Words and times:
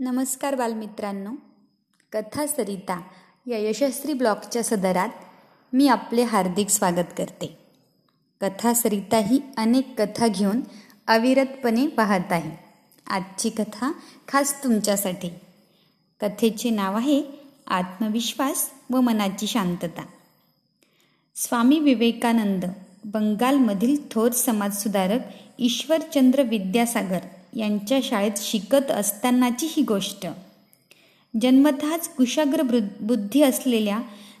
नमस्कार 0.00 0.54
बालमित्रांनो. 0.54 1.30
कथा 2.12 2.46
सरिता 2.46 3.02
या 3.46 3.58
यशस्वी 3.58 4.12
ब्लॉगच्या 4.12 4.62
सदरात 4.62 5.08
मी 5.72 5.88
आपले 5.88 6.22
हार्दिक 6.22 6.68
स्वागत 6.68 7.04
करते. 7.18 7.58
कथा 8.40 8.74
सरिता 8.74 9.16
ही 9.16 9.40
अनेक 9.56 10.02
कथा 10.02 10.28
घेऊन 10.28 10.60
अविरतपणे 11.06 11.86
पाहत 11.86 12.32
आहे. 12.32 12.50
आजची 13.06 13.50
कथा 13.50 13.92
खास 14.28 14.64
तुमच्यासाठी. 14.64 15.28
कथेचे 16.20 16.70
नाव 16.70 16.96
आहे 16.96 17.22
आत्मविश्वास 17.66 18.70
व 18.90 19.00
मनाची 19.00 19.46
शांतता. 19.46 20.02
स्वामी 21.36 21.78
विवेकानंद 21.78 22.64
बंगालमधील 23.04 23.96
थोर 24.10 24.32
समाजसुधारक 24.32 25.20
ईश्वरचंद्र 25.58 26.42
विद्यासागर 26.42 27.18
यांच्या 27.56 27.98
शाळेत 28.02 28.32
शिकत 28.36 28.90
असतानाची 28.90 29.66
ही 29.70 29.82
गोष्ट. 29.82 30.26
जन्मतःच 31.40 32.08
कुशाग्र 32.08 32.62
बुद्धी 33.00 33.42
असलेल्या 33.42 33.98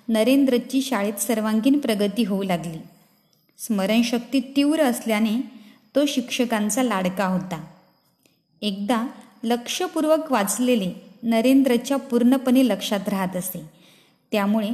नरेंद्रची 0.08 0.82
शाळेत 0.82 1.20
सर्वांगीण 1.20 1.78
प्रगती 1.78 2.24
होऊ 2.24 2.42
लागली. 2.42 2.78
स्मरणशक्ती 3.58 4.40
तीव्र 4.40 4.82
असल्याने 4.82 5.40
तो 5.96 6.06
शिक्षकांचा 6.06 6.82
लाडका 6.82 7.26
होता. 7.26 7.64
एकदा 8.62 9.06
लक्षपूर्वक 9.44 10.32
वाचलेले 10.32 10.92
नरेंद्रच्या 11.22 11.96
पूर्णपणे 11.96 12.68
लक्षात 12.68 13.08
राहत 13.08 13.36
असे. 13.36 13.62
त्यामुळे 14.32 14.70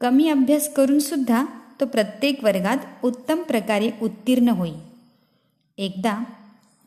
कमी 0.00 0.28
अभ्यास 0.28 0.74
करूनसुद्धा 0.74 1.44
तो 1.80 1.86
प्रत्येक 1.86 2.44
वर्गात 2.44 3.04
उत्तम 3.04 3.42
प्रकारे 3.42 3.90
उत्तीर्ण 4.02 4.48
होई. 4.48 4.72
एकदा 5.78 6.24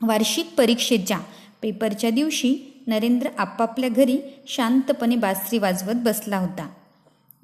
वार्षिक 0.02 0.50
परीक्षेच्या 0.58 1.20
पेपरच्या 1.62 2.10
दिवशी 2.10 2.82
नरेंद्र 2.88 3.30
आपापल्या 3.38 3.90
घरी 3.90 4.18
शांतपणे 4.48 5.16
बासरी 5.16 5.58
वाजवत 5.58 5.96
बसला 5.96 6.38
होता. 6.38 6.68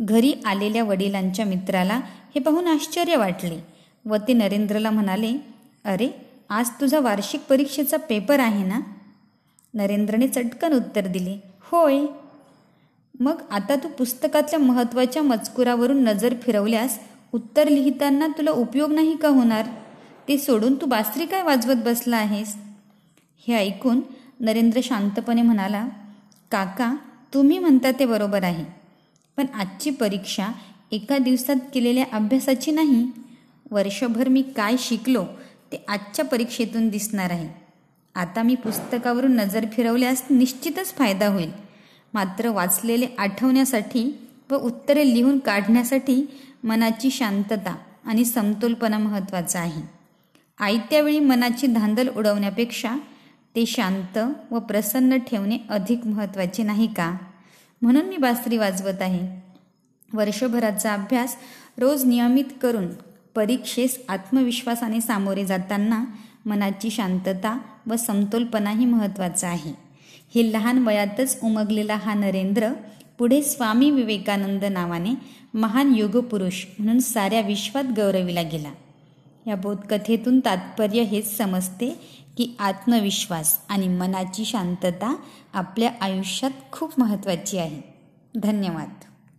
घरी 0.02 0.34
आलेल्या 0.46 0.84
वडिलांच्या 0.84 1.46
मित्राला 1.46 1.96
हे 2.36 2.40
पाहून 2.40 2.68
आश्चर्य 2.68 3.16
वाटले 3.16 3.60
व 4.06 4.16
ते 4.28 4.34
नरेंद्रला 4.34 4.90
म्हणाले 4.90 5.34
अरे 5.86 6.10
आज 6.50 6.70
तुझा 6.70 7.00
वार्षिक 7.00 7.42
परीक्षेचा 7.50 7.98
पेपर 7.98 8.40
आहे 8.40 8.66
ना? 8.66 8.80
नरेंद्रने 9.74 10.28
चटकन 10.28 10.74
उत्तर 10.74 11.08
दिले 11.08 11.38
होय. 11.62 12.06
मग 13.20 13.42
आता 13.52 13.76
तू 13.76 13.88
पुस्तकातल्या 13.88 14.60
महत्त्वाच्या 14.60 15.24
मजकुरावरून 15.24 16.04
नजर 16.04 16.34
फिरवल्यास 16.42 17.00
उत्तर 17.34 17.68
लिहिताना 17.68 18.28
तुला 18.28 18.52
उपयोग 18.52 18.94
नाही 18.94 19.16
का 19.18 19.28
होणार? 19.28 19.66
ते 20.28 20.38
सोडून 20.38 20.76
तू 20.76 20.86
बासरी 20.86 21.26
काय 21.26 21.42
वाजवत 21.44 21.84
बसला 21.86 22.18
आहेस? 22.18 22.56
हे 23.48 23.54
ऐकून 23.54 24.02
नरेंद्र 24.40 24.80
शांतपणे 24.84 25.42
म्हणाला 25.42 25.86
काका 26.52 26.94
तुम्ही 27.34 27.58
म्हणता 27.60 27.92
ते 27.92 28.06
बरोबर 28.06 28.44
आहे 28.44 28.64
पण 29.38 29.46
आजची 29.54 29.90
परीक्षा 29.90 30.48
एका 30.92 31.18
दिवसात 31.18 31.56
केलेल्या 31.74 32.06
अभ्यासाची 32.14 32.72
नाही. 32.72 33.06
वर्षभर 33.72 34.28
मी 34.28 34.42
काय 34.56 34.76
शिकलो 34.80 35.24
ते 35.72 35.84
आजच्या 35.88 36.26
परीक्षेतून 36.26 36.90
दिसणार 36.90 37.32
आहे. 37.32 37.48
आता 38.16 38.44
मी 38.44 38.56
पुस्तकावरून 38.56 39.36
नजर 39.36 39.66
फिरवल्यास 39.74 40.24
निश्चितच 40.30 40.94
फायदा 40.94 41.28
होईल. 41.28 41.52
मात्र 42.14 42.50
वाचलेले 42.50 43.08
आठवण्यासाठी 43.18 44.12
व 44.52 44.56
उत्तरे 44.56 45.08
लिहून 45.14 45.40
काढण्यासाठी 45.40 46.26
मनाची 46.64 47.12
शांतता 47.12 47.76
आणि 48.06 48.26
समतोलपणा 48.26 48.98
महत्त्वाचा 48.98 49.60
आहे. 49.60 49.95
आयत्यावेळी 50.60 51.20
मनाची 51.20 51.68
धांदल 51.68 52.08
उडवण्यापेक्षा 52.08 52.96
ते 53.56 53.66
शांत 53.66 54.18
व 54.52 54.60
प्रसन्न 54.60 55.18
ठेवणे 55.18 55.58
अधिक 55.70 56.08
महत्त्वाचे 56.08 56.64
नाही 56.64 56.88
का? 56.88 57.18
म्हणून 57.82 58.06
मी 58.06 58.18
बासरी 58.18 58.58
वाजवत 58.58 59.02
आहे. 59.02 59.42
वर्षभराचा 60.14 60.94
अभ्यास 60.94 61.36
रोज 61.78 62.06
नियमित 62.06 62.44
करून 62.62 62.88
परीक्षेस 63.36 64.00
आत्मविश्वासाने 64.10 65.02
सामोरे 65.02 65.46
जाताना 65.46 66.06
मनाची 66.46 66.90
शांतता 66.90 67.60
व 67.88 67.96
समतोलपणाही 67.96 68.86
महत्त्वाचा 68.86 69.48
आहे. 69.48 69.74
हे 70.36 70.54
लहान 70.54 70.88
वयातच 70.88 71.40
उमगलेला 71.44 71.96
हा 71.96 72.14
नरेंद्र 72.14 72.70
पुढे 73.18 73.42
स्वामी 73.42 73.92
विवेकानंद 73.92 74.64
नावाने 74.64 75.14
महान 75.54 75.96
योगपुरुष 75.96 76.66
म्हणून 76.80 77.00
साऱ्या 77.00 77.42
विश्वात 77.42 77.84
गौरविला 77.84 78.42
गेला. 78.42 78.72
या 79.48 79.56
बोधकथेतून 79.56 80.40
तात्पर्य 80.40 81.02
हेच 81.02 81.38
समजते 81.38 81.90
की 82.38 82.56
आत्मविश्वास 82.60 83.60
आणि 83.70 83.88
मनाची 83.88 84.46
शांतता 84.46 85.16
आपल्या 85.54 85.92
आयुष्यात 86.02 86.52
खूप 86.72 86.94
महत्त्वाची 86.98 87.58
आहे. 87.58 87.82
धन्यवाद. 88.36 88.90